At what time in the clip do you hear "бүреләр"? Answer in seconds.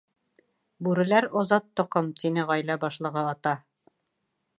0.87-1.27